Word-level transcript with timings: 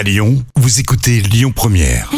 À 0.00 0.02
Lyon, 0.02 0.42
vous 0.56 0.80
écoutez 0.80 1.20
Lyon 1.20 1.52
Première. 1.54 2.10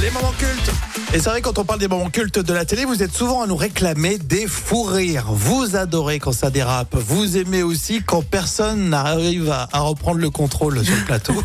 Les 0.00 0.10
moments 0.12 0.32
cultes. 0.38 0.70
Et 1.12 1.18
c'est 1.18 1.28
vrai, 1.28 1.42
quand 1.42 1.58
on 1.58 1.64
parle 1.66 1.80
des 1.80 1.86
moments 1.86 2.08
cultes 2.08 2.38
de 2.38 2.54
la 2.54 2.64
télé, 2.64 2.86
vous 2.86 3.02
êtes 3.02 3.12
souvent 3.12 3.42
à 3.42 3.46
nous 3.46 3.54
réclamer 3.54 4.16
des 4.16 4.46
fous 4.46 4.84
rires. 4.84 5.26
Vous 5.30 5.76
adorez 5.76 6.20
quand 6.20 6.32
ça 6.32 6.48
dérape. 6.48 6.96
Vous 6.96 7.36
aimez 7.36 7.62
aussi 7.62 8.00
quand 8.02 8.22
personne 8.22 8.88
n'arrive 8.88 9.50
à, 9.50 9.68
à 9.70 9.80
reprendre 9.80 10.20
le 10.20 10.30
contrôle 10.30 10.82
sur 10.82 10.96
le 10.96 11.04
plateau. 11.04 11.34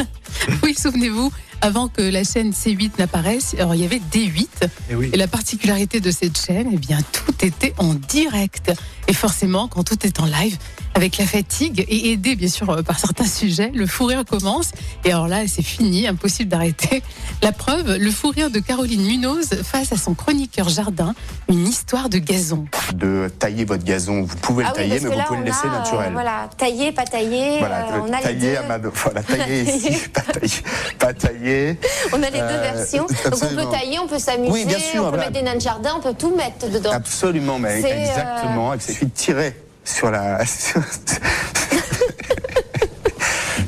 Oui, 0.63 0.73
souvenez-vous, 0.73 1.31
avant 1.59 1.87
que 1.87 2.01
la 2.01 2.23
chaîne 2.23 2.51
C8 2.51 2.91
n'apparaisse, 2.97 3.53
alors 3.59 3.75
il 3.75 3.81
y 3.81 3.85
avait 3.85 4.01
D8. 4.11 4.47
Et 4.89 4.95
oui. 4.95 5.09
Et 5.13 5.17
la 5.17 5.27
particularité 5.27 5.99
de 5.99 6.09
cette 6.09 6.39
chaîne, 6.39 6.69
eh 6.73 6.77
bien, 6.77 6.99
tout 7.11 7.45
était 7.45 7.73
en 7.77 7.93
direct. 7.93 8.71
Et 9.07 9.13
forcément, 9.13 9.67
quand 9.67 9.83
tout 9.83 10.05
est 10.05 10.19
en 10.19 10.25
live, 10.25 10.57
avec 10.93 11.17
la 11.17 11.25
fatigue 11.25 11.85
et 11.87 12.11
aidé 12.11 12.35
bien 12.35 12.47
sûr 12.49 12.69
euh, 12.69 12.81
par 12.81 12.99
certains 12.99 13.25
sujets, 13.39 13.71
le 13.73 13.87
fou 13.87 14.05
rire 14.05 14.23
commence. 14.29 14.71
Et 15.05 15.11
alors 15.11 15.27
là, 15.27 15.47
c'est 15.47 15.61
fini, 15.63 16.07
impossible 16.07 16.49
d'arrêter. 16.49 17.01
La 17.43 17.51
preuve, 17.51 17.95
le 17.97 18.11
fou 18.11 18.29
rire 18.29 18.51
de 18.51 18.59
Caroline 18.59 19.01
Munoz 19.03 19.49
face 19.63 19.91
à 19.91 19.97
son 19.97 20.13
chroniqueur 20.13 20.69
jardin, 20.69 21.15
une 21.49 21.67
histoire 21.67 22.07
de 22.07 22.19
gazon. 22.19 22.65
de 22.93 23.31
tailler 23.39 23.65
votre 23.65 23.83
gazon. 23.83 24.21
Vous 24.21 24.35
pouvez 24.37 24.63
Ah 24.67 24.73
le 24.77 24.83
oui, 24.83 24.89
tailler, 24.89 24.99
mais 25.01 25.09
vous 25.09 25.17
là, 25.17 25.23
pouvez 25.27 25.39
le 25.39 25.45
laisser 25.45 25.67
a, 25.67 25.73
euh, 25.73 25.77
naturel. 25.79 26.09
voilà, 26.13 26.49
tailler, 26.57 26.91
pas 26.91 27.03
tailler. 27.05 27.57
Voilà, 27.59 27.87
euh, 27.95 27.99
on 28.07 28.13
a 28.13 28.17
les 28.17 28.23
tailler 28.23 28.51
deux. 28.51 28.57
à 28.57 28.63
ma 28.63 28.77
voilà, 28.77 29.23
tailler 29.23 29.63
ici, 29.75 29.97
pas 30.13 30.21
tailler, 30.21 30.53
pas 30.99 31.13
tailler. 31.13 31.77
On 32.13 32.21
a 32.21 32.29
les 32.29 32.37
deux 32.39 32.43
Euh, 32.43 32.73
versions. 32.75 33.03
Donc 33.07 33.17
on 33.25 33.27
absolument. 33.29 33.63
peut 33.63 33.71
tailler, 33.71 33.99
on 33.99 34.07
peut 34.07 34.19
s'amuser, 34.19 34.51
Oui, 34.51 34.65
bien 34.65 34.77
sûr, 34.79 35.01
on 35.01 35.03
peut 35.05 35.09
voilà. 35.09 35.17
mettre 35.17 35.31
des 35.33 35.41
nains 35.41 35.55
de 35.55 35.61
jardin, 35.61 35.93
on 35.97 36.01
peut 36.01 36.13
tout 36.17 36.35
mettre 36.35 36.69
dedans. 36.69 36.91
Absolument, 36.91 37.57
mais 37.57 37.83
euh, 37.83 38.01
exactement. 38.01 38.73
Il 38.75 38.81
suffit 38.81 39.05
de 39.05 39.11
tirer 39.11 39.55
sur 39.83 40.11
la. 40.11 40.39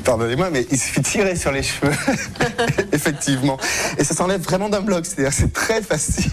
Pardonnez-moi, 0.04 0.50
mais 0.50 0.66
il 0.70 0.78
suffit 0.78 1.00
de 1.00 1.06
tirer 1.06 1.34
sur 1.34 1.50
les 1.50 1.62
cheveux, 1.62 1.90
effectivement. 2.92 3.56
Et 3.96 4.04
ça 4.04 4.14
s'enlève 4.14 4.42
vraiment 4.42 4.68
d'un 4.68 4.82
bloc, 4.82 5.06
c'est-à-dire 5.06 5.32
c'est 5.32 5.52
très 5.52 5.80
facile. 5.80 6.30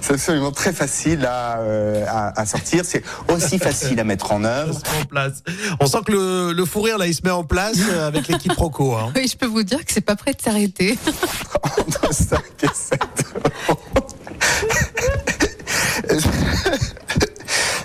C'est 0.00 0.12
absolument 0.14 0.52
très 0.52 0.72
facile 0.72 1.26
à, 1.26 1.58
euh, 1.58 2.04
à, 2.08 2.40
à 2.40 2.46
sortir. 2.46 2.84
C'est 2.84 3.02
aussi 3.28 3.58
facile 3.58 3.98
à 3.98 4.04
mettre 4.04 4.30
en 4.32 4.42
Ça 4.44 4.48
œuvre. 4.48 4.74
se 4.74 4.80
met 4.92 5.00
en 5.00 5.04
place. 5.06 5.42
On 5.80 5.86
sent 5.86 5.98
que 6.06 6.12
le, 6.12 6.52
le 6.52 6.64
fou 6.64 6.80
rire, 6.82 6.96
là, 6.98 7.06
il 7.08 7.14
se 7.14 7.22
met 7.24 7.30
en 7.30 7.42
place 7.44 7.76
euh, 7.90 8.06
avec 8.06 8.28
l'équipe 8.28 8.52
Rocco. 8.52 8.94
Hein. 8.94 9.12
Oui, 9.16 9.26
je 9.30 9.36
peux 9.36 9.46
vous 9.46 9.62
dire 9.64 9.84
que 9.84 9.92
c'est 9.92 10.00
pas 10.00 10.14
prêt 10.16 10.32
de 10.34 10.40
s'arrêter. 10.42 10.96
entre 11.78 12.12
5 12.14 12.38
et 12.62 12.66
7 12.72 13.00
euros. 13.68 14.06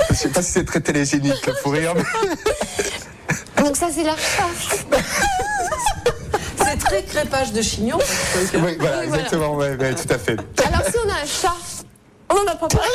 Je 0.10 0.16
sais 0.16 0.27
pas 0.38 0.44
si 0.44 0.52
c'est 0.52 0.66
très 0.66 0.82
télégénique 0.82 1.44
le 1.48 1.54
fou 1.54 1.70
rire, 1.72 1.96
mais 1.96 3.64
Donc 3.64 3.76
ça 3.76 3.88
c'est 3.92 4.04
la. 4.04 4.16
C'est 6.64 6.78
très 6.78 7.02
crépage 7.04 7.54
de 7.54 7.62
chignon. 7.64 7.98
oui, 7.98 8.46
voilà, 8.54 8.68
Oui, 8.68 8.76
voilà. 8.80 9.04
exactement, 9.06 9.56
ouais, 9.56 9.76
ouais, 9.76 9.96
tout 9.96 10.14
à 10.14 10.18
fait. 10.20 10.38
Alors 10.64 10.86
si 10.88 10.96
on 11.04 11.10
a 11.10 11.24
un 11.24 11.26
chat, 11.26 11.56
on 12.30 12.36
n'en 12.36 12.52
a 12.52 12.56
pas 12.56 12.68
parlé. 12.68 12.88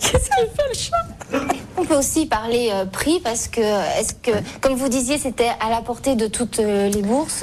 Qu'est-ce 0.00 0.30
qu'il 0.30 0.48
fait 0.54 0.68
le 0.68 0.74
chat? 0.74 1.50
On 1.76 1.84
peut 1.84 1.96
aussi 1.96 2.26
parler 2.26 2.70
euh, 2.72 2.84
prix 2.84 3.18
parce 3.18 3.48
que, 3.48 3.60
est-ce 3.98 4.14
que, 4.14 4.30
comme 4.60 4.74
vous 4.74 4.88
disiez, 4.88 5.18
c'était 5.18 5.50
à 5.58 5.70
la 5.70 5.80
portée 5.80 6.14
de 6.14 6.28
toutes 6.28 6.60
euh, 6.60 6.88
les 6.88 7.02
bourses. 7.02 7.42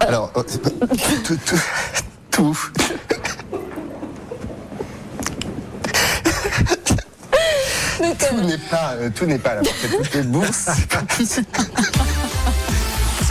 Alors, 0.00 0.30
euh, 0.36 0.42
tout, 1.24 1.36
tout, 1.46 1.56
tout. 2.32 2.58
Euh, 8.00 8.14
Tout 8.28 8.40
n'est 8.40 8.58
pas, 8.58 8.94
tout 9.14 9.26
n'est 9.26 9.38
pas 9.38 9.50
à 9.50 9.54
la 9.56 9.62
portée 9.62 9.88
de 9.88 9.96
toutes 9.96 10.14
les 10.14 10.22
bourses. 10.22 10.66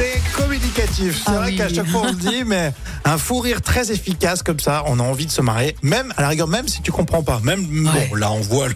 C'est 0.01 0.19
communicatif. 0.35 1.21
C'est 1.25 1.31
Ah 1.31 1.33
vrai 1.37 1.49
oui. 1.51 1.57
qu'à 1.57 1.69
chaque 1.69 1.85
fois 1.87 2.01
on 2.05 2.07
le 2.07 2.13
dit, 2.13 2.43
mais 2.45 2.73
un 3.05 3.19
fou 3.19 3.39
rire 3.39 3.61
très 3.61 3.91
efficace 3.91 4.41
comme 4.41 4.59
ça, 4.59 4.83
on 4.87 4.99
a 4.99 5.03
envie 5.03 5.27
de 5.27 5.31
se 5.31 5.41
marrer. 5.43 5.75
Même 5.83 6.11
à 6.17 6.23
la 6.23 6.29
rigueur, 6.29 6.47
même 6.47 6.67
si 6.67 6.81
tu 6.81 6.91
comprends 6.91 7.21
pas. 7.21 7.39
Même 7.43 7.61
Ouais. 7.85 8.07
bon, 8.09 8.15
là 8.15 8.31
on 8.31 8.39
voit 8.39 8.67
le, 8.67 8.75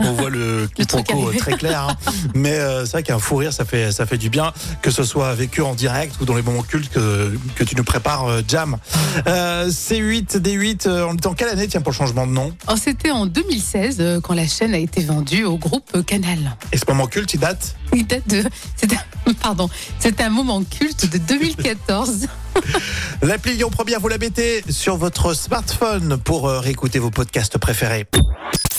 on 0.00 0.12
voit 0.14 0.30
le, 0.30 0.66
Le 0.78 0.86
truc 0.86 1.06
très 1.38 1.52
clair. 1.58 1.88
hein. 1.90 1.96
Mais 2.34 2.54
euh, 2.58 2.86
c'est 2.86 2.92
vrai 2.92 3.02
qu'un 3.02 3.18
fou 3.18 3.36
rire, 3.36 3.52
ça 3.52 3.66
fait 3.66 3.92
ça 3.92 4.06
fait 4.06 4.16
du 4.16 4.30
bien, 4.30 4.50
que 4.80 4.90
ce 4.90 5.04
soit 5.04 5.34
vécu 5.34 5.60
en 5.60 5.74
direct 5.74 6.14
ou 6.20 6.24
dans 6.24 6.34
les 6.36 6.42
moments 6.42 6.62
cultes 6.62 6.90
que 6.90 7.36
que 7.54 7.64
tu 7.64 7.76
nous 7.76 7.84
prépares, 7.84 8.26
euh, 8.28 8.40
Jam. 8.48 8.78
Euh, 9.26 9.68
C8, 9.68 10.38
D8. 10.38 10.86
euh, 10.88 11.06
on 11.06 11.16
est 11.16 11.26
en 11.26 11.34
quelle 11.34 11.48
année 11.50 11.68
tiens 11.68 11.82
pour 11.82 11.92
le 11.92 11.96
changement 11.98 12.26
de 12.26 12.32
nom? 12.32 12.54
Alors, 12.66 12.78
C'était 12.78 13.10
en 13.10 13.26
2016 13.26 13.96
euh, 14.00 14.20
quand 14.22 14.32
la 14.34 14.46
chaîne 14.46 14.72
a 14.72 14.78
été 14.78 15.02
vendue 15.04 15.44
au 15.44 15.58
groupe 15.58 16.02
Canal. 16.06 16.56
Et 16.72 16.78
ce 16.78 16.84
moment 16.88 17.06
culte, 17.08 17.34
il 17.34 17.40
date? 17.40 17.74
Il 17.94 18.06
date 18.06 18.26
de. 18.28 18.42
C'est 18.76 18.90
un, 18.94 19.32
pardon. 19.42 19.68
C'est 19.98 20.18
un 20.22 20.30
moment 20.30 20.61
culte 20.64 21.10
de 21.10 21.18
2014. 21.18 22.28
L'appli 23.22 23.54
Lyon 23.54 23.70
Première, 23.70 24.00
vous 24.00 24.08
la 24.08 24.18
mettez 24.18 24.62
sur 24.68 24.96
votre 24.96 25.34
smartphone 25.34 26.18
pour 26.22 26.48
euh, 26.48 26.60
réécouter 26.60 26.98
vos 26.98 27.10
podcasts 27.10 27.58
préférés. 27.58 28.06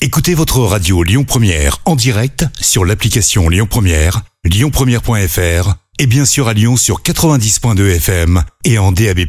Écoutez 0.02 0.34
votre 0.34 0.60
radio 0.60 1.04
Lyon 1.04 1.24
Première 1.24 1.78
en 1.86 1.96
direct 1.96 2.46
sur 2.60 2.84
l'application 2.86 3.48
Lyon 3.50 3.68
Première, 3.70 4.22
lyonpremière.fr 4.44 5.76
et 6.00 6.08
bien 6.08 6.26
sûr 6.26 6.48
à 6.48 6.54
Lyon 6.54 6.76
sur 6.76 7.02
90.2 7.02 7.96
FM 7.96 8.44
et 8.66 8.78
en 8.78 8.92
DAB+. 8.92 9.22